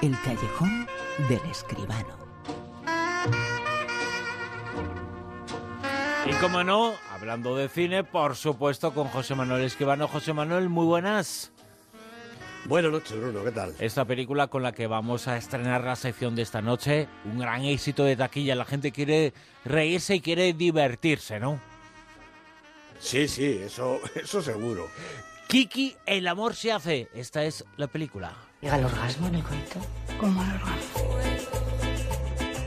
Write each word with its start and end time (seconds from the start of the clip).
El 0.00 0.16
callejón 0.22 0.86
del 1.28 1.40
escribano. 1.50 2.16
Y 6.24 6.30
como 6.34 6.62
no, 6.62 6.94
hablando 7.10 7.56
de 7.56 7.68
cine, 7.68 8.04
por 8.04 8.36
supuesto 8.36 8.94
con 8.94 9.08
José 9.08 9.34
Manuel 9.34 9.64
Escribano. 9.64 10.06
José 10.06 10.32
Manuel, 10.32 10.68
muy 10.68 10.86
buenas. 10.86 11.50
Buenas 12.66 12.92
noches, 12.92 13.18
Bruno, 13.18 13.42
¿qué 13.42 13.50
tal? 13.50 13.74
Esta 13.80 14.04
película 14.04 14.46
con 14.46 14.62
la 14.62 14.70
que 14.70 14.86
vamos 14.86 15.26
a 15.26 15.36
estrenar 15.36 15.82
la 15.82 15.96
sección 15.96 16.36
de 16.36 16.42
esta 16.42 16.62
noche, 16.62 17.08
un 17.24 17.40
gran 17.40 17.64
éxito 17.64 18.04
de 18.04 18.14
taquilla. 18.14 18.54
La 18.54 18.66
gente 18.66 18.92
quiere 18.92 19.32
reírse 19.64 20.14
y 20.14 20.20
quiere 20.20 20.52
divertirse, 20.52 21.40
¿no? 21.40 21.58
Sí, 23.00 23.26
sí, 23.26 23.58
eso, 23.64 24.00
eso 24.14 24.42
seguro. 24.42 24.88
Kiki, 25.48 25.96
el 26.06 26.28
amor 26.28 26.54
se 26.54 26.70
hace. 26.70 27.08
Esta 27.14 27.44
es 27.44 27.64
la 27.76 27.88
película. 27.88 28.47
¿Llega 28.60 28.76
el 28.76 28.86
orgasmo 28.86 29.28
en 29.28 29.36
el 29.36 29.42
coito? 29.44 29.78
¿Cómo 30.18 30.42
el 30.42 30.50
orgasmo? 30.50 31.18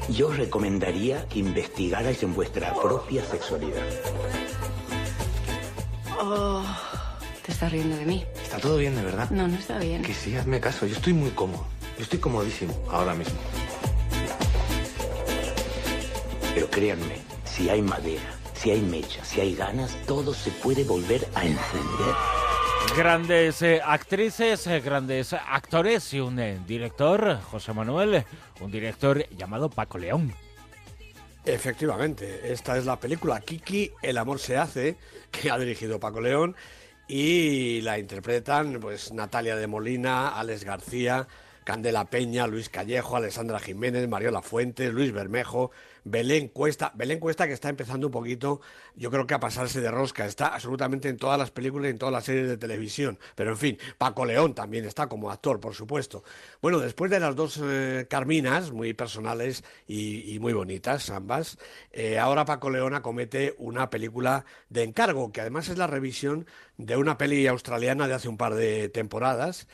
Yo 0.07 0.29
os 0.29 0.37
recomendaría 0.37 1.27
que 1.27 1.39
investigarais 1.39 2.23
en 2.23 2.33
vuestra 2.33 2.73
propia 2.73 3.25
sexualidad. 3.25 3.83
Oh, 6.21 6.63
te 7.45 7.51
estás 7.51 7.73
riendo 7.73 7.97
de 7.97 8.05
mí. 8.05 8.25
Está 8.41 8.57
todo 8.59 8.77
bien, 8.77 8.95
de 8.95 9.03
verdad. 9.03 9.29
No, 9.31 9.49
no 9.49 9.55
está 9.55 9.79
bien. 9.79 10.01
Que 10.01 10.13
sí, 10.13 10.33
hazme 10.35 10.61
caso. 10.61 10.85
Yo 10.85 10.95
estoy 10.95 11.11
muy 11.11 11.31
cómodo. 11.31 11.65
Yo 11.97 12.03
estoy 12.03 12.19
comodísimo 12.19 12.73
ahora 12.89 13.13
mismo. 13.13 13.37
Pero 16.53 16.69
créanme, 16.69 17.17
si 17.43 17.69
hay 17.69 17.81
madera, 17.81 18.39
si 18.53 18.71
hay 18.71 18.81
mecha, 18.81 19.25
si 19.25 19.41
hay 19.41 19.55
ganas, 19.55 19.97
todo 20.07 20.33
se 20.33 20.51
puede 20.51 20.85
volver 20.85 21.27
a 21.35 21.45
encender. 21.45 22.15
Grandes 22.97 23.61
eh, 23.61 23.81
actrices, 23.83 24.67
eh, 24.67 24.81
grandes 24.81 25.31
actores 25.33 26.13
y 26.13 26.19
un 26.19 26.37
eh, 26.39 26.59
director, 26.67 27.39
José 27.41 27.73
Manuel, 27.73 28.25
un 28.59 28.69
director 28.69 29.25
llamado 29.29 29.69
Paco 29.69 29.97
León. 29.97 30.33
Efectivamente, 31.45 32.51
esta 32.51 32.77
es 32.77 32.85
la 32.85 32.99
película 32.99 33.39
Kiki, 33.39 33.91
El 34.01 34.17
amor 34.17 34.39
se 34.39 34.57
hace, 34.57 34.97
que 35.31 35.49
ha 35.49 35.57
dirigido 35.57 36.01
Paco 36.01 36.19
León 36.19 36.55
y 37.07 37.79
la 37.81 37.97
interpretan 37.97 38.79
pues 38.81 39.13
Natalia 39.13 39.55
de 39.55 39.67
Molina, 39.67 40.37
Alex 40.37 40.65
García, 40.65 41.27
Candela 41.63 42.09
Peña, 42.09 42.47
Luis 42.47 42.69
Callejo, 42.69 43.15
Alessandra 43.15 43.59
Jiménez, 43.59 44.07
Mariola 44.07 44.41
Fuentes, 44.41 44.91
Luis 44.91 45.11
Bermejo, 45.11 45.71
Belén 46.03 46.47
Cuesta. 46.47 46.91
Belén 46.95 47.19
Cuesta 47.19 47.47
que 47.47 47.53
está 47.53 47.69
empezando 47.69 48.07
un 48.07 48.11
poquito, 48.11 48.61
yo 48.95 49.11
creo 49.11 49.27
que 49.27 49.35
a 49.35 49.39
pasarse 49.39 49.81
de 49.81 49.91
rosca. 49.91 50.25
Está 50.25 50.47
absolutamente 50.47 51.09
en 51.09 51.17
todas 51.17 51.37
las 51.37 51.51
películas 51.51 51.87
y 51.87 51.91
en 51.91 51.99
todas 51.99 52.13
las 52.13 52.25
series 52.25 52.47
de 52.47 52.57
televisión. 52.57 53.19
Pero 53.35 53.51
en 53.51 53.57
fin, 53.57 53.77
Paco 53.97 54.25
León 54.25 54.55
también 54.55 54.85
está 54.85 55.07
como 55.07 55.29
actor, 55.29 55.59
por 55.59 55.75
supuesto. 55.75 56.23
Bueno, 56.61 56.79
después 56.79 57.11
de 57.11 57.19
las 57.19 57.35
dos 57.35 57.59
eh, 57.63 58.07
Carminas, 58.09 58.71
muy 58.71 58.93
personales 58.93 59.63
y, 59.87 60.39
muy 60.41 60.53
bonitas 60.53 61.09
ambas, 61.11 61.59
eh, 61.91 62.17
ahora 62.17 62.45
Paco 62.45 62.71
León 62.71 62.95
acomete 62.95 63.55
una 63.59 63.89
película 63.89 64.45
de 64.69 64.83
encargo, 64.83 65.31
que 65.31 65.41
además 65.41 65.69
es 65.69 65.77
la 65.77 65.87
revisión 65.87 66.47
de 66.77 66.97
una 66.97 67.17
peli 67.17 67.45
australiana 67.45 68.07
de 68.07 68.15
hace 68.15 68.27
un 68.27 68.37
par 68.37 68.55
de 68.55 68.89
temporadas 68.89 69.67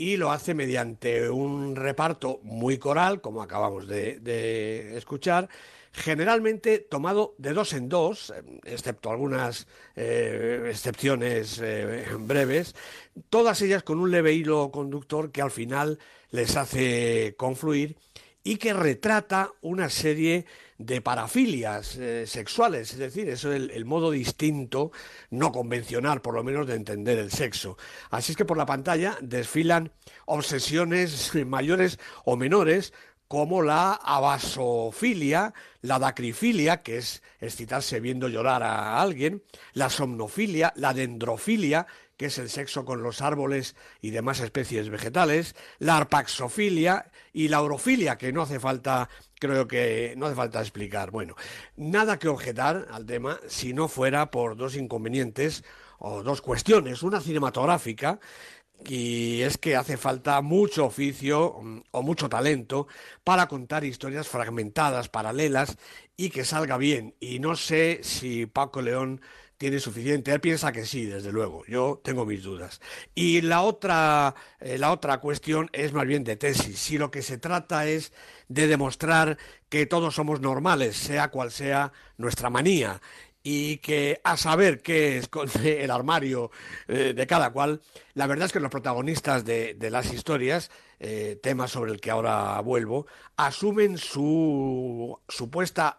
y 0.00 0.16
lo 0.16 0.32
hace 0.32 0.54
mediante 0.54 1.28
un 1.28 1.76
reparto 1.76 2.40
muy 2.42 2.78
coral, 2.78 3.20
como 3.20 3.42
acabamos 3.42 3.86
de, 3.86 4.96
escuchar, 4.96 5.50
generalmente 5.92 6.78
tomado 6.78 7.34
de 7.36 7.52
dos 7.52 7.74
en 7.74 7.90
dos, 7.90 8.32
excepto 8.64 9.10
algunas 9.10 9.66
eh, 9.96 10.68
excepciones 10.70 11.60
eh, 11.62 12.06
breves, 12.18 12.74
todas 13.28 13.60
ellas 13.60 13.82
con 13.82 14.00
un 14.00 14.10
leve 14.10 14.32
hilo 14.32 14.70
conductor 14.70 15.30
que 15.32 15.42
al 15.42 15.50
final 15.50 15.98
les 16.30 16.56
hace 16.56 17.34
confluir 17.36 17.98
y 18.42 18.56
que 18.56 18.72
retrata 18.72 19.52
una 19.60 19.90
serie 19.90 20.46
de 20.80 21.02
parafilias 21.02 21.96
eh, 21.96 22.26
sexuales, 22.26 22.92
es 22.92 22.98
decir, 22.98 23.28
eso 23.28 23.52
es 23.52 23.70
el, 23.70 23.84
modo 23.84 24.10
distinto, 24.10 24.92
no 25.28 25.52
convencional 25.52 26.22
por 26.22 26.34
lo 26.34 26.42
menos, 26.42 26.66
de 26.66 26.74
entender 26.74 27.18
el 27.18 27.30
sexo. 27.30 27.76
Así 28.08 28.32
es 28.32 28.36
que 28.36 28.46
por 28.46 28.56
la 28.56 28.64
pantalla 28.64 29.18
desfilan 29.20 29.92
obsesiones 30.24 31.34
mayores 31.46 31.98
o 32.24 32.36
menores, 32.36 32.94
como 33.28 33.62
la 33.62 33.92
abasofilia, 33.92 35.52
la 35.82 35.98
dacrifilia, 35.98 36.78
que 36.78 36.96
es 36.96 37.22
excitarse 37.40 38.00
viendo 38.00 38.28
llorar 38.28 38.62
a 38.62 39.00
alguien, 39.02 39.42
la 39.74 39.90
somnofilia, 39.90 40.72
la 40.76 40.94
dendrofilia, 40.94 41.86
que 42.20 42.26
es 42.26 42.36
el 42.36 42.50
sexo 42.50 42.84
con 42.84 43.02
los 43.02 43.22
árboles 43.22 43.74
y 44.02 44.10
demás 44.10 44.40
especies 44.40 44.90
vegetales, 44.90 45.56
la 45.78 45.96
arpaxofilia 45.96 47.10
y 47.32 47.48
la 47.48 47.62
orofilia, 47.62 48.18
que 48.18 48.30
no 48.30 48.42
hace 48.42 48.60
falta, 48.60 49.08
creo 49.38 49.66
que 49.66 50.12
no 50.18 50.26
hace 50.26 50.34
falta 50.34 50.60
explicar. 50.60 51.12
Bueno, 51.12 51.34
nada 51.76 52.18
que 52.18 52.28
objetar 52.28 52.88
al 52.90 53.06
tema 53.06 53.40
si 53.48 53.72
no 53.72 53.88
fuera 53.88 54.30
por 54.30 54.54
dos 54.58 54.76
inconvenientes 54.76 55.64
o 55.98 56.22
dos 56.22 56.42
cuestiones. 56.42 57.02
Una 57.02 57.22
cinematográfica, 57.22 58.20
y 58.86 59.40
es 59.40 59.56
que 59.56 59.76
hace 59.76 59.96
falta 59.96 60.42
mucho 60.42 60.84
oficio 60.84 61.58
mm, 61.62 61.80
o 61.90 62.02
mucho 62.02 62.28
talento 62.28 62.86
para 63.24 63.48
contar 63.48 63.82
historias 63.82 64.28
fragmentadas, 64.28 65.08
paralelas 65.08 65.78
y 66.18 66.28
que 66.28 66.44
salga 66.44 66.76
bien. 66.76 67.14
Y 67.18 67.38
no 67.38 67.56
sé 67.56 68.00
si 68.02 68.44
Paco 68.44 68.82
León 68.82 69.22
tiene 69.60 69.78
suficiente. 69.78 70.32
Él 70.32 70.40
piensa 70.40 70.72
que 70.72 70.86
sí, 70.86 71.04
desde 71.04 71.32
luego. 71.32 71.66
Yo 71.66 72.00
tengo 72.02 72.24
mis 72.24 72.42
dudas. 72.42 72.80
Y 73.14 73.42
la 73.42 73.60
otra, 73.60 74.34
eh, 74.58 74.78
la 74.78 74.90
otra 74.90 75.20
cuestión 75.20 75.68
es 75.74 75.92
más 75.92 76.06
bien 76.06 76.24
de 76.24 76.36
tesis. 76.36 76.78
Si 76.78 76.96
lo 76.96 77.10
que 77.10 77.20
se 77.20 77.36
trata 77.36 77.86
es 77.86 78.14
de 78.48 78.66
demostrar 78.66 79.36
que 79.68 79.84
todos 79.84 80.14
somos 80.14 80.40
normales, 80.40 80.96
sea 80.96 81.30
cual 81.30 81.50
sea 81.50 81.92
nuestra 82.16 82.48
manía, 82.48 83.02
y 83.42 83.76
que 83.78 84.22
a 84.24 84.38
saber 84.38 84.80
qué 84.80 85.18
esconde 85.18 85.84
el 85.84 85.90
armario 85.90 86.50
eh, 86.88 87.12
de 87.14 87.26
cada 87.26 87.52
cual, 87.52 87.82
la 88.14 88.26
verdad 88.26 88.46
es 88.46 88.52
que 88.54 88.60
los 88.60 88.70
protagonistas 88.70 89.44
de, 89.44 89.76
las 89.90 90.10
historias, 90.10 90.70
eh, 91.00 91.38
tema 91.42 91.68
sobre 91.68 91.92
el 91.92 92.00
que 92.00 92.10
ahora 92.10 92.58
vuelvo, 92.62 93.06
asumen 93.36 93.98
su 93.98 95.20
supuesta 95.28 95.98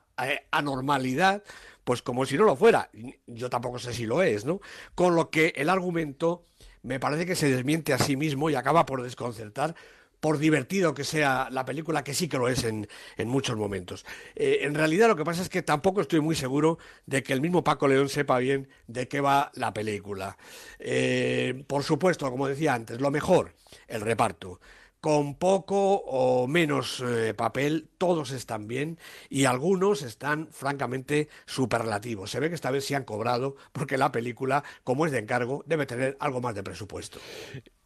anormalidad 0.52 1.44
pues 1.84 2.02
como 2.02 2.26
si 2.26 2.38
no 2.38 2.44
lo 2.44 2.56
fuera. 2.56 2.90
Yo 3.28 3.50
tampoco 3.50 3.80
sé 3.80 3.94
si 3.94 4.06
lo 4.06 4.24
es, 4.24 4.46
¿no? 4.46 4.62
Con 4.96 5.16
lo 5.16 5.30
que 5.30 5.54
el 5.56 5.70
argumento 5.70 6.46
me 6.84 7.00
parece 7.00 7.26
que 7.26 7.36
se 7.36 7.50
desmiente 7.50 7.94
a 7.94 7.98
sí 7.98 8.16
mismo 8.16 8.50
y 8.50 8.56
acaba 8.56 8.86
por 8.86 9.04
desconcertar 9.04 9.76
por 10.22 10.38
divertido 10.38 10.94
que 10.94 11.04
sea 11.04 11.50
la 11.52 11.66
película, 11.66 12.04
que 12.04 12.14
sí 12.14 12.30
que 12.30 12.38
lo 12.38 12.48
es 12.48 12.64
en, 12.64 12.88
muchos 13.26 13.58
momentos. 13.58 14.06
Eh, 14.36 14.60
en 14.62 14.76
realidad 14.76 15.08
lo 15.08 15.16
que 15.16 15.26
pasa 15.26 15.42
es 15.42 15.50
que 15.50 15.64
tampoco 15.64 16.00
estoy 16.00 16.22
muy 16.22 16.36
seguro 16.36 16.78
de 17.08 17.24
que 17.24 17.34
el 17.34 17.42
mismo 17.42 17.64
Paco 17.64 17.88
León 17.88 18.08
sepa 18.08 18.38
bien 18.38 18.70
de 18.88 19.08
qué 19.08 19.20
va 19.20 19.52
la 19.56 19.74
película. 19.74 20.38
Eh, 20.78 21.64
por 21.68 21.84
supuesto, 21.84 22.30
como 22.30 22.48
decía 22.48 22.76
antes, 22.76 23.02
lo 23.02 23.10
mejor, 23.10 23.56
el 23.88 24.02
reparto 24.02 24.60
con 25.02 25.34
poco 25.34 25.96
o 25.96 26.48
menos 26.48 27.04
eh, 27.06 27.34
papel, 27.34 27.90
todos 27.98 28.32
están 28.32 28.68
bien 28.68 29.00
y 29.30 29.46
algunos 29.46 30.04
están 30.04 30.48
francamente 30.52 31.28
superlativos. 31.48 32.30
Se 32.30 32.40
ve 32.40 32.50
que 32.50 32.56
esta 32.56 32.70
vez 32.70 32.86
se 32.86 32.96
han 32.96 33.04
cobrado 33.04 33.56
porque 33.72 33.98
la 33.98 34.12
película, 34.12 34.64
como 34.84 35.08
es 35.08 35.12
de 35.12 35.18
encargo, 35.18 35.64
debe 35.66 35.88
tener 35.88 36.18
algo 36.20 36.40
más 36.40 36.54
de 36.54 36.62
presupuesto. 36.62 37.20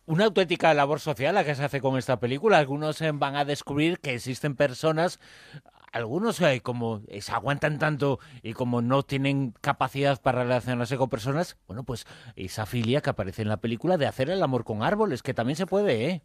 Una 0.06 0.26
auténtica 0.26 0.74
labor 0.74 1.00
social 1.00 1.34
la 1.34 1.46
que 1.46 1.56
se 1.56 1.64
hace 1.64 1.82
con 1.82 1.98
esta 1.98 2.20
película. 2.20 2.60
Algunos 2.60 3.02
eh, 3.02 3.12
van 3.14 3.38
a 3.38 3.46
descubrir 3.46 4.00
que 4.00 4.14
existen 4.14 4.56
personas 4.56 5.20
algunos 5.94 6.42
eh, 6.42 6.60
como 6.62 7.04
se 7.22 7.32
aguantan 7.32 7.80
tanto 7.80 8.20
y 8.44 8.52
como 8.52 8.82
no 8.82 9.04
tienen 9.04 9.54
capacidad 9.62 10.22
para 10.22 10.44
relacionarse 10.44 10.98
con 10.98 11.08
personas, 11.08 11.56
bueno, 11.68 11.86
pues 11.86 12.06
esa 12.36 12.66
filia 12.66 13.00
que 13.00 13.12
aparece 13.12 13.44
en 13.44 13.48
la 13.48 13.62
película 13.62 13.96
de 13.96 14.06
hacer 14.06 14.30
el 14.30 14.44
amor 14.44 14.66
con 14.66 14.84
árboles, 14.84 15.24
que 15.24 15.34
también 15.34 15.56
se 15.56 15.66
puede, 15.66 16.10
¿eh? 16.10 16.22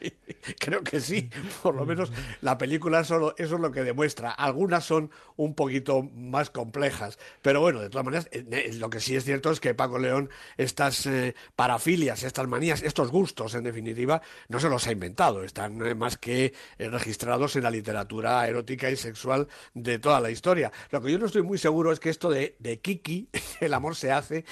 Creo 0.58 0.82
que 0.82 1.00
sí, 1.00 1.30
por 1.62 1.74
lo 1.74 1.84
menos 1.84 2.12
la 2.40 2.58
película 2.58 3.04
solo 3.04 3.34
eso 3.36 3.56
es 3.56 3.60
lo 3.60 3.72
que 3.72 3.82
demuestra. 3.82 4.30
Algunas 4.30 4.84
son 4.84 5.10
un 5.36 5.54
poquito 5.54 6.02
más 6.02 6.50
complejas, 6.50 7.18
pero 7.42 7.60
bueno, 7.60 7.80
de 7.80 7.90
todas 7.90 8.04
maneras, 8.04 8.28
eh, 8.32 8.44
eh, 8.50 8.72
lo 8.74 8.90
que 8.90 9.00
sí 9.00 9.16
es 9.16 9.24
cierto 9.24 9.50
es 9.50 9.60
que 9.60 9.74
Paco 9.74 9.98
León 9.98 10.30
estas 10.56 11.06
eh, 11.06 11.34
parafilias, 11.56 12.22
estas 12.22 12.48
manías, 12.48 12.82
estos 12.82 13.10
gustos, 13.10 13.54
en 13.54 13.64
definitiva, 13.64 14.22
no 14.48 14.60
se 14.60 14.68
los 14.68 14.86
ha 14.86 14.92
inventado, 14.92 15.44
están 15.44 15.78
más 15.98 16.16
que 16.16 16.54
registrados 16.78 17.56
en 17.56 17.62
la 17.64 17.70
literatura 17.70 18.46
erótica 18.46 18.90
y 18.90 18.96
sexual 18.96 19.48
de 19.74 19.98
toda 19.98 20.20
la 20.20 20.30
historia. 20.30 20.72
Lo 20.90 21.02
que 21.02 21.12
yo 21.12 21.18
no 21.18 21.26
estoy 21.26 21.42
muy 21.42 21.58
seguro 21.58 21.92
es 21.92 22.00
que 22.00 22.10
esto 22.10 22.30
de, 22.30 22.56
de 22.58 22.80
Kiki, 22.80 23.28
el 23.60 23.74
amor 23.74 23.96
se 23.96 24.12
hace, 24.12 24.44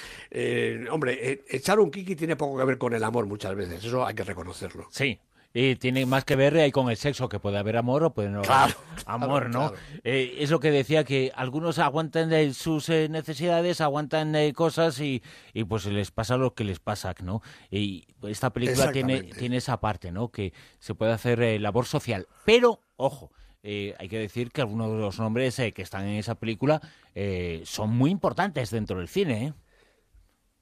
hombre, 0.91 1.43
echar 1.49 1.79
un 1.79 1.91
Kiki 1.91 2.15
tiene 2.15 2.35
poco 2.35 2.57
que 2.57 2.65
ver 2.65 2.77
con 2.77 2.93
el 2.93 3.03
amor 3.03 3.25
muchas 3.25 3.55
veces, 3.55 3.83
eso 3.83 4.05
hay 4.05 4.15
que 4.15 4.23
reconocerlo. 4.23 4.87
Sí, 4.91 5.19
Y 5.59 5.75
tiene 5.75 6.05
más 6.05 6.23
que 6.23 6.35
ver 6.35 6.55
ahí 6.57 6.71
con 6.71 6.87
el 6.91 6.97
sexo, 6.97 7.29
que 7.29 7.39
puede 7.39 7.57
haber 7.57 7.77
amor 7.77 8.03
o 8.03 8.13
puede 8.13 8.29
no 8.29 8.37
haber 8.39 8.47
Claro, 8.47 8.73
amor, 9.07 9.49
¿no? 9.49 9.69
claro. 9.71 9.75
Eh, 10.03 10.35
es 10.37 10.51
lo 10.51 10.59
que 10.59 10.69
decía, 10.69 11.03
que 11.03 11.31
algunos 11.35 11.79
aguantan 11.79 12.31
eh, 12.31 12.53
sus 12.53 12.89
eh, 12.89 13.07
necesidades, 13.09 13.81
aguantan 13.81 14.35
eh, 14.35 14.53
cosas 14.53 14.99
y, 14.99 15.23
y 15.53 15.63
pues 15.63 15.87
les 15.87 16.11
pasa 16.11 16.37
lo 16.37 16.53
que 16.53 16.63
les 16.63 16.79
pasa, 16.79 17.15
¿no? 17.23 17.41
Y 17.71 18.05
esta 18.21 18.51
película 18.51 18.91
tiene, 18.91 19.23
tiene 19.23 19.57
esa 19.57 19.79
parte, 19.79 20.11
¿no? 20.11 20.29
Que 20.29 20.53
se 20.77 20.93
puede 20.93 21.11
hacer 21.11 21.41
eh, 21.41 21.57
labor 21.57 21.87
social. 21.87 22.27
Pero, 22.45 22.83
ojo, 22.95 23.31
eh, 23.63 23.95
hay 23.97 24.09
que 24.09 24.19
decir 24.19 24.51
que 24.51 24.61
algunos 24.61 24.91
de 24.91 24.99
los 24.99 25.17
nombres 25.17 25.57
eh, 25.57 25.71
que 25.71 25.81
están 25.81 26.03
en 26.07 26.17
esa 26.17 26.35
película 26.35 26.81
eh, 27.15 27.63
son 27.65 27.89
muy 27.97 28.11
importantes 28.11 28.69
dentro 28.69 28.99
del 28.99 29.07
cine, 29.07 29.47
¿eh? 29.47 29.53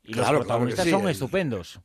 Y 0.05 0.13
Claro, 0.13 0.37
los 0.37 0.45
protagonistas 0.45 0.85
sí, 0.85 0.91
son 0.91 1.09
estupendos. 1.09 1.81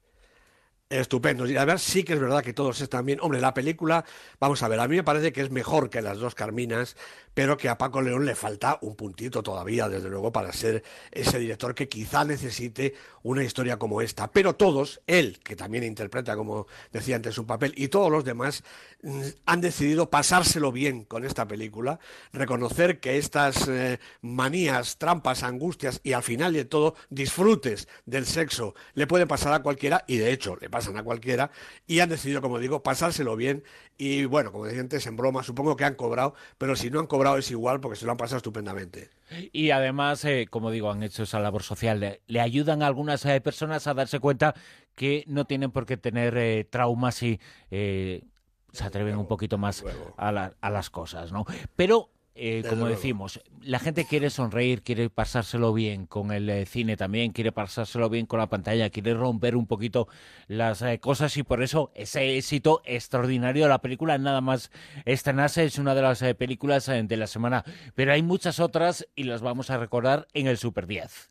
Estupendo. 0.91 1.47
Y 1.47 1.57
además 1.57 1.83
sí 1.83 2.03
que 2.03 2.15
es 2.15 2.21
verdad 2.21 2.43
que 2.43 2.53
todos 2.53 2.81
están 2.81 3.07
bien. 3.07 3.21
Hombre, 3.23 3.41
la 3.41 3.55
película, 3.55 4.05
vamos 4.41 4.61
a 4.65 4.69
ver, 4.69 4.81
a 4.81 4.89
mí 4.89 4.97
me 4.97 5.05
parece 5.05 5.33
que 5.33 5.41
es 5.41 5.51
mejor 5.51 5.89
que 5.89 6.03
las 6.03 6.19
dos 6.19 6.35
Carminas, 6.35 6.97
pero 7.33 7.57
que 7.57 7.69
a 7.69 7.79
Paco 7.79 8.03
León 8.03 8.27
le 8.27 8.35
falta 8.35 8.77
un 8.83 8.97
puntito 8.97 9.41
todavía, 9.41 9.89
desde 9.89 10.09
luego, 10.09 10.33
para 10.33 10.53
ser 10.53 10.83
ese 11.13 11.39
director 11.39 11.77
que 11.77 11.89
quizá 11.89 12.25
necesite 12.25 12.95
una 13.23 13.45
historia 13.45 13.79
como 13.79 14.01
esta. 14.03 14.33
Pero 14.33 14.57
todos, 14.57 15.01
él, 15.07 15.39
que 15.45 15.55
también 15.55 15.85
interpreta, 15.85 16.35
como 16.35 16.67
decía 16.93 17.15
antes, 17.15 17.39
un 17.39 17.47
papel, 17.47 17.73
y 17.77 17.87
todos 17.87 18.11
los 18.11 18.25
demás, 18.25 18.65
mm, 19.03 19.23
han 19.47 19.61
decidido 19.61 20.11
pasárselo 20.11 20.73
bien 20.73 21.05
con 21.05 21.25
esta 21.25 21.47
película, 21.47 22.01
reconocer 22.33 22.99
que 22.99 23.17
estas 23.17 23.69
eh, 23.69 24.01
manías, 24.23 24.99
trampas, 24.99 25.45
angustias 25.45 26.01
y 26.03 26.15
al 26.15 26.25
final 26.25 26.53
de 26.53 26.65
todo 26.65 26.97
disfrutes 27.11 27.87
del 28.07 28.27
sexo 28.27 28.75
le 28.95 29.07
puede 29.07 29.27
pasar 29.27 29.53
a 29.53 29.63
cualquiera 29.63 30.05
y 30.09 30.17
de 30.17 30.33
hecho 30.33 30.57
le 30.57 30.69
pasan 30.81 30.97
a 30.97 31.03
cualquiera 31.03 31.51
y 31.87 32.01
han 32.01 32.09
decidido, 32.09 32.41
como 32.41 32.59
digo, 32.59 32.83
pasárselo 32.83 33.37
bien 33.37 33.63
y 33.99 34.25
bueno, 34.25 34.51
como 34.51 34.65
decía 34.65 34.81
antes, 34.81 35.07
en 35.07 35.17
broma, 35.17 35.43
supongo 35.43 35.77
que 35.77 35.85
han 35.85 35.95
cobrado, 35.95 36.35
pero 36.57 36.75
si 36.75 36.91
no 36.91 37.01
han 37.01 37.07
cobrado 37.07 37.37
es 37.37 37.51
igual 37.51 37.81
porque 37.81 37.97
se 37.99 38.07
lo 38.07 38.13
han 38.13 38.17
pasado 38.17 38.39
estupendamente. 38.39 39.11
Y 39.53 39.71
además, 39.71 40.25
eh, 40.25 40.47
como 40.51 40.71
digo, 40.71 40.91
han 40.91 41.03
hecho 41.03 41.25
esa 41.25 41.39
labor 41.39 41.63
social. 41.63 42.01
Le, 42.01 42.21
le 42.27 42.41
ayudan 42.41 42.83
a 42.83 42.87
algunas 42.87 43.25
eh, 43.27 43.41
personas 43.41 43.87
a 43.87 43.95
darse 43.95 44.19
cuenta 44.21 44.55
que 44.95 45.25
no 45.27 45.45
tienen 45.45 45.71
por 45.71 45.85
qué 45.87 45.97
tener 45.97 46.37
eh, 46.39 46.65
traumas 46.69 47.23
y 47.23 47.39
se 47.71 48.85
atreven 48.85 49.17
un 49.19 49.27
poquito 49.27 49.59
más 49.59 49.85
a, 50.17 50.33
la- 50.33 50.55
a 50.61 50.71
las 50.71 50.91
cosas, 50.91 51.31
¿no? 51.33 51.45
Pero, 51.77 52.11
eh, 52.43 52.63
como 52.63 52.87
luego. 52.87 52.97
decimos, 52.97 53.39
la 53.61 53.79
gente 53.79 54.07
quiere 54.07 54.31
sonreír, 54.31 54.83
quiere 54.83 55.11
pasárselo 55.11 55.75
bien 55.75 56.07
con 56.07 56.33
el 56.33 56.49
eh, 56.49 56.65
cine 56.65 56.97
también, 56.97 57.33
quiere 57.33 57.53
pasárselo 57.53 58.09
bien 58.09 58.25
con 58.25 58.39
la 58.39 58.49
pantalla, 58.49 58.89
quiere 58.89 59.13
romper 59.13 59.57
un 59.57 59.67
poquito 59.67 60.09
las 60.47 60.81
eh, 60.81 60.99
cosas 61.01 61.37
y 61.37 61.43
por 61.43 61.63
eso 61.63 61.93
ese 61.95 62.39
éxito 62.39 62.81
extraordinario 62.87 63.65
de 63.65 63.69
la 63.69 63.83
película, 63.83 64.17
nada 64.17 64.41
más 64.41 64.71
estrenarse, 65.05 65.65
es 65.65 65.79
una 65.79 65.95
de 65.95 66.01
las 66.01 66.23
eh, 66.23 66.35
películas 66.35 66.87
de 66.87 67.17
la 67.19 67.27
semana. 67.27 67.63
Pero 67.95 68.13
hay 68.13 68.23
muchas 68.23 68.59
otras 68.59 69.07
y 69.15 69.25
las 69.25 69.43
vamos 69.43 69.69
a 69.69 69.77
recordar 69.77 70.27
en 70.33 70.47
el 70.47 70.57
Super 70.57 70.87
10. 70.87 71.31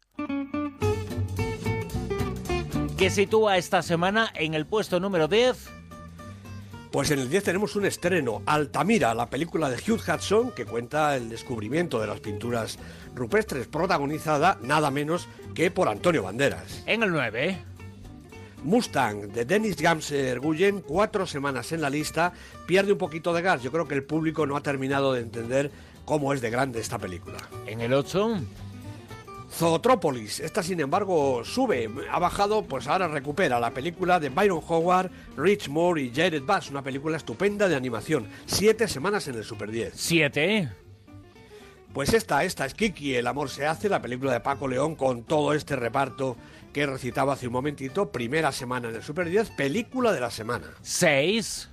Que 2.98 3.10
sitúa 3.10 3.58
esta 3.58 3.82
semana 3.82 4.32
en 4.36 4.54
el 4.54 4.68
puesto 4.68 5.00
número 5.00 5.28
10. 5.28 5.79
Pues 6.92 7.12
en 7.12 7.20
el 7.20 7.30
10 7.30 7.44
tenemos 7.44 7.76
un 7.76 7.86
estreno, 7.86 8.42
Altamira, 8.48 9.14
la 9.14 9.30
película 9.30 9.70
de 9.70 9.76
Hugh 9.76 10.02
Hudson 10.02 10.52
que 10.52 10.66
cuenta 10.66 11.16
el 11.16 11.30
descubrimiento 11.30 12.02
de 12.02 12.08
las 12.08 12.20
pinturas 12.20 12.80
rupestres, 13.14 13.68
protagonizada 13.68 14.58
nada 14.64 14.90
menos 14.90 15.28
que 15.54 15.70
por 15.70 15.88
Antonio 15.88 16.24
Banderas. 16.24 16.82
En 16.88 17.04
el 17.04 17.12
9. 17.12 17.60
Mustang 18.64 19.32
de 19.32 19.46
Dennis 19.46 19.78
Gamser 19.78 20.40
Guyen, 20.40 20.82
cuatro 20.82 21.28
semanas 21.28 21.72
en 21.72 21.82
la 21.82 21.92
lista, 21.92 22.34
pierde 22.66 22.92
un 22.92 22.98
poquito 22.98 23.34
de 23.34 23.44
gas. 23.44 23.62
Yo 23.62 23.72
creo 23.72 23.88
que 23.88 23.96
el 23.96 24.04
público 24.04 24.48
no 24.48 24.58
ha 24.58 24.62
terminado 24.62 25.14
de 25.14 25.22
entender 25.22 25.72
cómo 26.06 26.34
es 26.34 26.42
de 26.42 26.50
grande 26.50 26.80
esta 26.80 26.98
película. 26.98 27.38
En 27.68 27.82
el 27.82 27.94
8. 27.94 28.40
Zootrópolis, 29.52 30.40
esta 30.40 30.64
sin 30.64 30.80
embargo 30.80 31.44
sube, 31.44 31.90
ha 32.12 32.20
bajado, 32.20 32.64
pues 32.64 32.88
ahora 32.88 33.08
recupera 33.08 33.60
la 33.60 33.74
película 33.74 34.20
de 34.20 34.30
Byron 34.30 34.62
Howard, 34.68 35.12
Rich 35.38 35.70
Moore 35.70 36.04
y 36.04 36.12
Jared 36.14 36.44
Bass, 36.44 36.70
una 36.70 36.84
película 36.84 37.18
estupenda 37.18 37.68
de 37.68 37.76
animación. 37.76 38.28
Siete 38.46 38.88
semanas 38.88 39.28
en 39.28 39.36
el 39.36 39.44
Super 39.44 39.72
10. 39.72 39.94
7. 39.96 40.70
Pues 41.94 42.14
esta, 42.14 42.44
esta 42.44 42.66
es 42.66 42.76
Kiki, 42.76 43.16
El 43.16 43.26
amor 43.26 43.50
se 43.50 43.66
hace, 43.66 43.90
la 43.90 44.02
película 44.02 44.32
de 44.32 44.40
Paco 44.40 44.68
León 44.68 44.96
con 44.96 45.24
todo 45.24 45.54
este 45.54 45.76
reparto 45.76 46.38
que 46.72 46.86
recitaba 46.86 47.34
hace 47.34 47.48
un 47.48 47.54
momentito. 47.54 48.12
Primera 48.12 48.52
semana 48.52 48.90
en 48.90 48.96
el 48.96 49.04
Super 49.04 49.28
10, 49.28 49.52
película 49.52 50.14
de 50.14 50.20
la 50.20 50.30
semana. 50.30 50.68
6. 50.84 51.69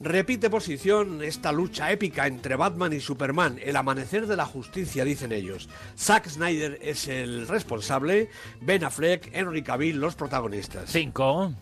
Repite 0.00 0.50
posición 0.50 1.22
esta 1.22 1.52
lucha 1.52 1.92
épica 1.92 2.26
entre 2.26 2.56
Batman 2.56 2.92
y 2.92 3.00
Superman, 3.00 3.60
el 3.62 3.76
amanecer 3.76 4.26
de 4.26 4.36
la 4.36 4.44
justicia, 4.44 5.04
dicen 5.04 5.32
ellos. 5.32 5.68
Zack 5.96 6.28
Snyder 6.28 6.78
es 6.82 7.06
el 7.08 7.46
responsable, 7.46 8.28
Ben 8.60 8.84
Affleck, 8.84 9.30
Henry 9.32 9.62
Cavill 9.62 10.00
los 10.00 10.16
protagonistas. 10.16 10.90
5. 10.90 11.54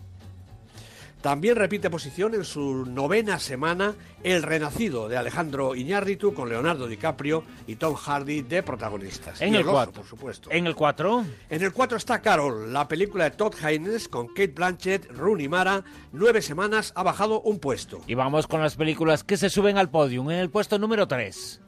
También 1.23 1.55
repite 1.55 1.89
posición 1.89 2.35
en 2.35 2.43
su 2.43 2.85
novena 2.85 3.39
semana 3.39 3.95
El 4.23 4.43
Renacido 4.43 5.07
de 5.07 5.15
Alejandro 5.15 5.73
Iñárritu 5.73 6.33
con 6.33 6.49
Leonardo 6.49 6.85
DiCaprio 6.85 7.45
y 7.65 7.77
Tom 7.77 7.95
Hardy 7.95 8.41
de 8.41 8.61
protagonistas. 8.61 9.39
En 9.41 9.53
Y 9.53 9.55
el 9.55 9.61
oso, 9.63 9.71
4. 9.71 9.93
por 9.93 10.05
supuesto. 10.05 10.49
En 10.51 10.67
el 10.67 10.75
4. 10.75 11.23
En 11.49 11.63
el 11.63 11.71
4 11.71 11.97
está 11.97 12.21
Carol, 12.21 12.73
la 12.73 12.89
película 12.89 13.23
de 13.23 13.31
Todd 13.31 13.53
Haynes 13.63 14.09
con 14.09 14.27
Kate 14.27 14.47
Blanchett, 14.53 15.09
Rooney 15.11 15.47
Mara. 15.47 15.85
Nueve 16.11 16.41
semanas 16.41 16.91
ha 16.93 17.03
bajado 17.03 17.39
un 17.39 17.59
puesto. 17.59 18.01
Y 18.05 18.15
vamos 18.15 18.45
con 18.45 18.61
las 18.61 18.75
películas 18.75 19.23
que 19.23 19.37
se 19.37 19.49
suben 19.49 19.77
al 19.77 19.89
podium. 19.89 20.29
En 20.29 20.39
el 20.39 20.49
puesto 20.49 20.77
número 20.77 21.07
3. 21.07 21.61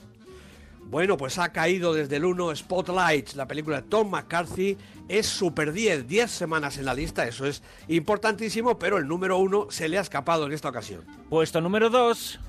Bueno, 0.86 1.18
pues 1.18 1.40
ha 1.40 1.50
caído 1.50 1.94
desde 1.94 2.18
el 2.18 2.26
1 2.26 2.56
Spotlight, 2.56 3.34
la 3.34 3.48
película 3.48 3.82
de 3.82 3.88
Tom 3.88 4.10
McCarthy. 4.10 4.78
Es 5.10 5.26
Super 5.26 5.74
10, 5.74 6.08
10 6.08 6.32
semanas 6.32 6.78
en 6.78 6.86
la 6.86 6.94
lista, 6.94 7.28
eso 7.28 7.46
es 7.46 7.64
importantísimo, 7.88 8.78
pero 8.78 8.98
el 8.98 9.08
número 9.08 9.38
1 9.38 9.68
se 9.70 9.90
le 9.90 9.98
ha 9.98 10.02
escapado 10.02 10.46
en 10.46 10.54
esta 10.54 10.70
ocasión. 10.70 11.04
Puesto 11.30 11.60
número 11.60 11.90
2. 11.90 12.40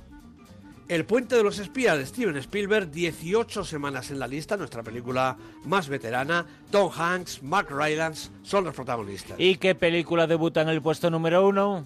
El 0.88 1.04
puente 1.04 1.34
de 1.34 1.42
los 1.42 1.58
espías 1.58 1.98
de 1.98 2.06
Steven 2.06 2.36
Spielberg, 2.36 2.90
18 2.92 3.64
semanas 3.64 4.12
en 4.12 4.20
la 4.20 4.28
lista, 4.28 4.56
nuestra 4.56 4.84
película 4.84 5.36
más 5.64 5.88
veterana. 5.88 6.46
Tom 6.70 6.92
Hanks, 6.96 7.42
Mark 7.42 7.68
Rylance 7.70 8.30
son 8.42 8.64
los 8.64 8.74
protagonistas. 8.74 9.40
¿Y 9.40 9.56
qué 9.56 9.74
película 9.74 10.28
debuta 10.28 10.62
en 10.62 10.68
el 10.68 10.80
puesto 10.80 11.10
número 11.10 11.46
1? 11.48 11.84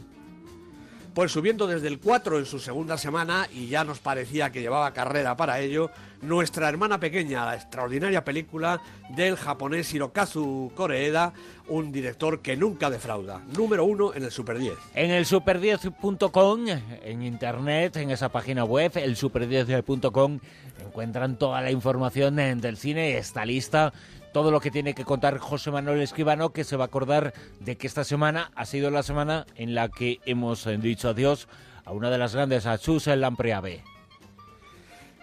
Pues 1.21 1.33
subiendo 1.33 1.67
desde 1.67 1.87
el 1.89 1.99
4 1.99 2.39
en 2.39 2.47
su 2.47 2.59
segunda 2.59 2.97
semana, 2.97 3.47
y 3.53 3.67
ya 3.67 3.85
nos 3.85 3.99
parecía 3.99 4.51
que 4.51 4.63
llevaba 4.63 4.95
carrera 4.95 5.37
para 5.37 5.61
ello, 5.61 5.91
nuestra 6.23 6.67
hermana 6.67 6.99
pequeña, 6.99 7.45
la 7.45 7.57
extraordinaria 7.57 8.25
película 8.25 8.81
del 9.11 9.37
japonés 9.37 9.93
Hirokazu 9.93 10.73
Koreeda, 10.75 11.35
un 11.69 11.93
director 11.93 12.41
que 12.41 12.57
nunca 12.57 12.89
defrauda. 12.89 13.43
Número 13.55 13.85
1 13.85 14.15
en 14.15 14.23
el 14.23 14.31
Super 14.31 14.59
10. 14.59 14.73
En 14.95 15.11
el 15.11 15.27
super10.com, 15.27 16.67
en 17.05 17.23
internet, 17.23 17.97
en 17.97 18.13
esa 18.13 18.31
página 18.31 18.65
web, 18.65 18.91
el 18.95 19.15
super10.com, 19.15 20.41
encuentran 20.83 21.37
toda 21.37 21.61
la 21.61 21.71
información 21.71 22.37
del 22.37 22.79
cine, 22.79 23.19
esta 23.19 23.45
lista, 23.45 23.93
todo 24.33 24.51
lo 24.51 24.61
que 24.61 24.71
tiene 24.71 24.95
que 24.95 25.05
contar 25.05 25.39
José 25.39 25.71
Manuel 25.71 26.01
Escribano, 26.01 26.53
que 26.53 26.65
se 26.65 26.77
va 26.77 26.85
a 26.85 26.87
acordar 26.87 27.33
de 27.61 27.77
que 27.77 27.87
esta 27.87 28.05
semana 28.05 28.51
ha 28.55 28.67
sido 28.67 28.91
la 28.91 29.03
semana 29.03 29.47
en 29.57 29.75
la 29.75 29.89
que 29.89 30.21
hemos 30.27 30.67
eh, 30.67 30.77
dicho 30.79 31.09
adiós 31.09 31.49
a 31.85 31.93
una 31.93 32.11
de 32.11 32.19
las 32.19 32.35
grandes, 32.35 32.67
a 32.67 32.79
Chus 32.79 33.07
el 33.07 33.21
Lampreave. 33.21 33.83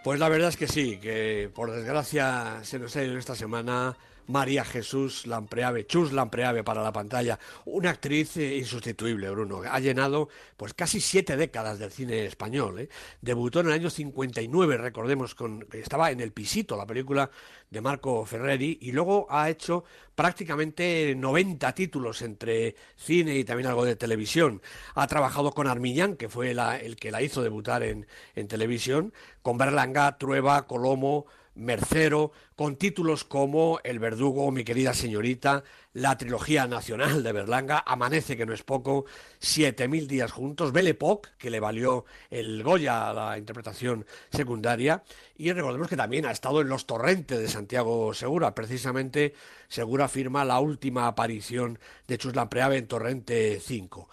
Pues 0.04 0.20
la 0.20 0.30
verdad 0.30 0.50
es 0.50 0.58
que 0.58 0.68
sí, 0.68 1.00
que 1.00 1.50
por 1.54 1.72
desgracia 1.72 2.60
se 2.64 2.80
nos 2.80 2.96
ha 2.96 3.04
ido 3.04 3.18
esta 3.18 3.36
semana 3.36 3.98
María 4.28 4.66
Jesús 4.66 5.26
Lampreave, 5.26 5.88
Chus 5.88 6.12
Lampreave 6.12 6.64
para 6.64 6.84
la 6.84 6.92
pantalla, 6.92 7.40
una 7.66 7.92
actriz 7.92 8.38
eh, 8.38 8.58
insustituible, 8.58 9.30
Bruno. 9.30 9.62
Ha 9.70 9.80
llenado 9.80 10.30
pues 10.56 10.74
casi 10.74 11.00
siete 11.00 11.38
décadas 11.38 11.80
del 11.80 11.92
cine 11.92 12.26
español. 12.26 12.80
¿eh? 12.80 12.90
Debutó 13.22 13.62
en 13.62 13.68
el 13.68 13.74
año 13.74 13.90
59, 13.90 14.78
recordemos, 14.78 15.34
con, 15.36 15.66
estaba 15.72 16.12
en 16.12 16.20
El 16.20 16.34
Pisito, 16.34 16.76
la 16.76 16.86
película 16.86 17.30
de 17.70 17.82
Marco 17.82 18.26
Ferreri, 18.26 18.78
y 18.82 18.92
luego 18.92 19.28
ha 19.30 19.50
hecho 19.50 19.84
prácticamente 20.16 21.14
90 21.16 21.74
títulos 21.74 22.22
entre 22.22 22.76
cine 22.96 23.36
y 23.36 23.44
también 23.44 23.68
algo 23.68 23.86
de 23.86 23.96
televisión. 23.96 24.62
Ha 24.96 25.08
trabajado 25.08 25.52
con 25.52 25.68
Armiñán, 25.68 26.16
que 26.16 26.30
fue 26.30 26.52
el 26.52 26.96
que 26.98 27.12
la 27.12 27.22
hizo 27.22 27.44
debutar 27.44 27.84
en, 27.84 28.08
en 28.36 28.48
televisión, 28.48 29.14
con 29.42 29.58
Berlanga, 29.58 30.18
Trueba, 30.18 30.68
Colomo, 30.68 31.28
Mercero, 31.58 32.32
con 32.56 32.76
títulos 32.76 33.24
como 33.24 33.80
El 33.84 34.00
Verdugo, 34.00 34.52
Mi 34.52 34.64
querida 34.64 34.94
señorita, 34.94 35.64
la 35.94 36.18
trilogía 36.18 36.68
nacional 36.68 37.24
de 37.24 37.32
Berlanga, 37.32 37.84
Amanece, 37.86 38.38
que 38.38 38.46
no 38.46 38.54
es 38.54 38.64
poco, 38.64 39.06
Siete 39.40 39.88
mil 39.88 40.08
días 40.08 40.32
juntos, 40.32 40.72
Belle 40.72 40.92
Époque, 40.92 41.30
que 41.38 41.50
le 41.50 41.60
valió 41.60 42.06
el 42.30 42.64
Goya 42.64 43.10
a 43.10 43.14
la 43.14 43.38
interpretación 43.38 44.06
secundaria, 44.32 45.04
y 45.36 45.52
recordemos 45.52 45.88
que 45.88 45.98
también 45.98 46.26
ha 46.26 46.32
estado 46.32 46.62
en 46.62 46.70
Los 46.70 46.86
Torrentes 46.86 47.40
de 47.40 47.48
Santiago 47.48 48.14
Segura, 48.14 48.54
precisamente 48.54 49.34
Segura 49.68 50.08
firma 50.08 50.46
la 50.46 50.60
última 50.60 51.08
aparición 51.08 51.80
de 52.08 52.18
Chus 52.18 52.36
Lampreave 52.36 52.78
en 52.78 52.88
Torrente 52.88 53.60
5. 53.60 54.08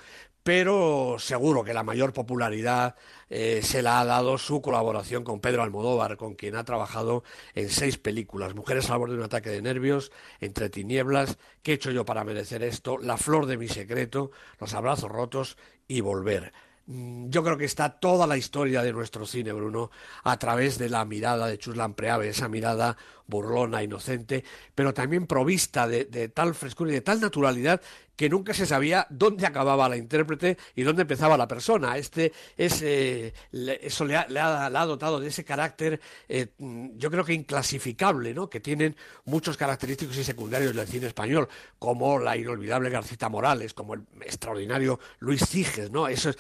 Pero 0.44 1.16
seguro 1.18 1.64
que 1.64 1.72
la 1.72 1.82
mayor 1.82 2.12
popularidad 2.12 2.96
eh, 3.30 3.62
se 3.62 3.82
la 3.82 3.98
ha 3.98 4.04
dado 4.04 4.36
su 4.36 4.60
colaboración 4.60 5.24
con 5.24 5.40
Pedro 5.40 5.62
Almodóvar, 5.62 6.18
con 6.18 6.34
quien 6.34 6.54
ha 6.54 6.64
trabajado 6.64 7.24
en 7.54 7.70
seis 7.70 7.96
películas, 7.96 8.54
Mujeres 8.54 8.90
al 8.90 8.98
borde 8.98 9.14
de 9.14 9.20
un 9.20 9.24
ataque 9.24 9.48
de 9.50 9.62
nervios, 9.62 10.12
Entre 10.40 10.68
tinieblas, 10.68 11.38
¿Qué 11.62 11.72
he 11.72 11.74
hecho 11.76 11.90
yo 11.90 12.04
para 12.04 12.24
merecer 12.24 12.62
esto?, 12.62 12.98
La 12.98 13.16
flor 13.16 13.46
de 13.46 13.56
mi 13.56 13.68
secreto, 13.68 14.30
Los 14.60 14.74
abrazos 14.74 15.10
rotos 15.10 15.56
y 15.88 16.02
Volver. 16.02 16.52
Mm, 16.86 17.30
yo 17.30 17.42
creo 17.42 17.56
que 17.56 17.64
está 17.64 17.98
toda 17.98 18.26
la 18.26 18.36
historia 18.36 18.82
de 18.82 18.92
nuestro 18.92 19.24
cine, 19.26 19.52
Bruno, 19.52 19.90
a 20.22 20.38
través 20.38 20.76
de 20.78 20.90
la 20.90 21.04
mirada 21.06 21.46
de 21.46 21.56
Chuslan 21.56 21.94
Preave, 21.94 22.28
esa 22.28 22.48
mirada 22.48 22.98
burlona, 23.26 23.82
inocente, 23.82 24.44
pero 24.74 24.92
también 24.94 25.26
provista 25.26 25.88
de, 25.88 26.28
tal 26.28 26.54
frescura 26.54 26.90
y 26.90 26.94
de 26.94 27.00
tal 27.00 27.20
naturalidad 27.20 27.80
que 28.16 28.28
nunca 28.28 28.54
se 28.54 28.64
sabía 28.64 29.06
dónde 29.10 29.44
acababa 29.44 29.88
la 29.88 29.96
intérprete 29.96 30.56
y 30.76 30.82
dónde 30.82 31.02
empezaba 31.02 31.36
la 31.36 31.48
persona. 31.48 31.96
Este 31.96 32.32
es, 32.56 32.80
eso 32.80 34.04
le 34.04 34.16
ha, 34.16 34.28
le, 34.28 34.38
ha, 34.38 34.86
dotado 34.86 35.18
de 35.18 35.28
ese 35.28 35.44
carácter, 35.44 36.00
eh, 36.28 36.48
yo 36.58 37.10
creo 37.10 37.24
que 37.24 37.32
inclasificable, 37.32 38.32
¿no? 38.32 38.48
que 38.48 38.60
tienen 38.60 38.94
muchos 39.24 39.56
característicos 39.56 40.16
y 40.16 40.22
secundarios 40.22 40.76
del 40.76 40.86
cine 40.86 41.08
español, 41.08 41.48
como 41.78 42.18
la 42.20 42.36
inolvidable 42.36 42.88
Garcita 42.90 43.28
Morales, 43.28 43.74
como 43.74 43.94
el 43.94 44.02
extraordinario 44.20 45.00
Luis 45.18 45.40
Siges, 45.40 45.90
¿no? 45.90 46.06
esos, 46.06 46.36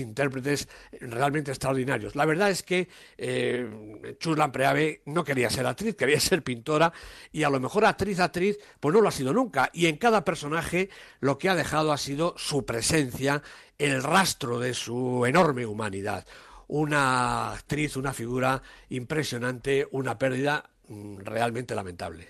intérpretes 0.00 0.68
realmente 1.00 1.50
extraordinarios. 1.50 2.16
La 2.16 2.26
verdad 2.26 2.50
es 2.50 2.62
que 2.62 2.88
eh, 3.16 4.16
Chuslan 4.18 4.52
Preave 4.52 5.02
no 5.06 5.24
quería 5.24 5.48
ser 5.48 5.66
actriz, 5.66 5.96
quería 5.96 6.20
ser 6.24 6.42
pintora 6.42 6.92
y 7.32 7.44
a 7.44 7.50
lo 7.50 7.60
mejor 7.60 7.84
actriz, 7.84 8.20
actriz, 8.20 8.58
pues 8.80 8.94
no 8.94 9.00
lo 9.00 9.08
ha 9.08 9.12
sido 9.12 9.32
nunca. 9.32 9.70
Y 9.72 9.86
en 9.86 9.96
cada 9.96 10.24
personaje 10.24 10.90
lo 11.20 11.38
que 11.38 11.48
ha 11.48 11.54
dejado 11.54 11.92
ha 11.92 11.98
sido 11.98 12.34
su 12.36 12.64
presencia, 12.64 13.42
el 13.78 14.02
rastro 14.02 14.58
de 14.58 14.74
su 14.74 15.26
enorme 15.26 15.66
humanidad. 15.66 16.26
Una 16.66 17.52
actriz, 17.52 17.96
una 17.96 18.12
figura 18.12 18.62
impresionante, 18.88 19.86
una 19.90 20.18
pérdida 20.18 20.70
realmente 20.88 21.74
lamentable. 21.74 22.28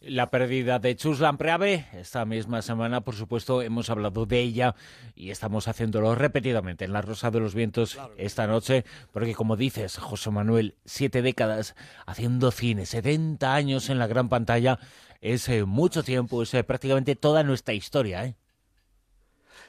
La 0.00 0.30
pérdida 0.30 0.78
de 0.78 0.96
Chuslan 0.96 1.38
Preave, 1.38 1.86
esta 1.92 2.24
misma 2.24 2.62
semana, 2.62 3.02
por 3.02 3.14
supuesto, 3.14 3.62
hemos 3.62 3.90
hablado 3.90 4.26
de 4.26 4.40
ella 4.40 4.74
y 5.14 5.30
estamos 5.30 5.68
haciéndolo 5.68 6.14
repetidamente 6.14 6.84
en 6.84 6.92
La 6.92 7.02
Rosa 7.02 7.30
de 7.30 7.40
los 7.40 7.54
Vientos 7.54 7.94
claro. 7.94 8.14
esta 8.16 8.46
noche, 8.46 8.84
porque 9.12 9.34
como 9.34 9.56
dices, 9.56 9.98
José 9.98 10.30
Manuel, 10.30 10.76
siete 10.84 11.22
décadas 11.22 11.74
haciendo 12.06 12.50
cine, 12.50 12.86
70 12.86 13.54
años 13.54 13.88
en 13.88 13.98
la 13.98 14.06
gran 14.06 14.28
pantalla, 14.28 14.78
es 15.20 15.48
eh, 15.48 15.64
mucho 15.64 16.02
tiempo, 16.02 16.42
es 16.42 16.52
eh, 16.54 16.64
prácticamente 16.64 17.16
toda 17.16 17.42
nuestra 17.42 17.74
historia, 17.74 18.26
¿eh? 18.26 18.36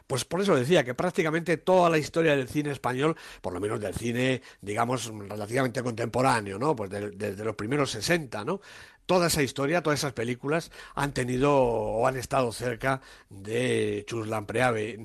Pues 0.07 0.23
por 0.23 0.41
eso 0.41 0.55
decía 0.55 0.83
que 0.83 0.93
prácticamente 0.93 1.57
toda 1.57 1.89
la 1.89 1.97
historia 1.97 2.35
del 2.35 2.47
cine 2.47 2.71
español, 2.71 3.15
por 3.41 3.53
lo 3.53 3.59
menos 3.59 3.79
del 3.79 3.95
cine, 3.95 4.41
digamos, 4.61 5.11
relativamente 5.29 5.81
contemporáneo, 5.81 6.59
¿no? 6.59 6.75
Pues 6.75 6.91
de, 6.91 7.11
desde 7.11 7.43
los 7.43 7.55
primeros 7.55 7.91
60, 7.91 8.45
¿no? 8.45 8.61
Toda 9.05 9.27
esa 9.27 9.43
historia, 9.43 9.83
todas 9.83 9.99
esas 9.99 10.13
películas 10.13 10.71
han 10.95 11.13
tenido 11.13 11.53
o 11.55 12.07
han 12.07 12.17
estado 12.17 12.51
cerca 12.51 13.01
de 13.29 14.03
Chuslan 14.07 14.47
Preave. 14.47 14.97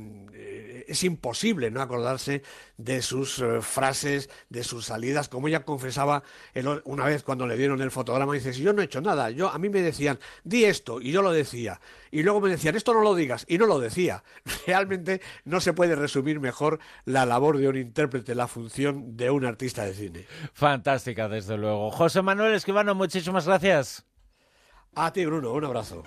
Es 0.89 1.05
imposible 1.05 1.71
no 1.71 1.83
acordarse 1.83 2.43
de 2.79 3.03
sus 3.03 3.39
uh, 3.41 3.61
frases, 3.61 4.31
de 4.49 4.65
sus 4.65 4.87
salidas, 4.87 5.29
como 5.29 5.49
ella 5.49 5.65
confesaba 5.65 6.23
una 6.85 7.05
vez 7.05 7.23
cuando 7.23 7.47
le 7.47 7.57
dieron 7.57 7.83
el 7.83 7.91
fotograma, 7.91 8.33
dice, 8.33 8.55
si 8.55 8.63
yo 8.63 8.73
no 8.73 8.81
he 8.81 8.87
hecho 8.87 9.03
nada, 9.03 9.31
yo 9.31 9.51
a 9.51 9.59
mí 9.59 9.69
me 9.69 9.83
decían, 9.83 10.19
di 10.45 10.65
esto, 10.65 11.01
y 11.01 11.13
yo 11.13 11.21
lo 11.21 11.33
decía, 11.33 11.81
y 12.11 12.23
luego 12.23 12.41
me 12.41 12.51
decían, 12.51 12.77
esto 12.77 12.93
no 12.93 13.03
lo 13.03 13.15
digas, 13.15 13.45
y 13.49 13.59
no 13.59 13.67
lo 13.67 13.79
decía. 13.79 14.25
Realmente 14.67 15.21
no 15.45 15.61
se 15.61 15.73
puede 15.73 15.95
resumir 15.95 16.41
mejor 16.41 16.79
la 17.05 17.27
labor 17.27 17.59
de 17.59 17.69
un 17.69 17.77
intérprete, 17.77 18.35
la 18.35 18.49
función 18.49 19.17
de 19.17 19.31
un 19.31 19.45
artista 19.45 19.85
de 19.85 19.95
cine. 19.95 20.27
Fantástica, 20.53 21.29
desde 21.29 21.57
luego. 21.57 21.91
José 21.91 22.23
Manuel 22.23 22.55
Esquivano, 22.55 22.95
muchísimas 22.95 23.47
gracias. 23.47 24.05
A 24.95 25.13
ti, 25.13 25.25
Bruno, 25.25 25.53
un 25.53 25.65
abrazo. 25.65 26.03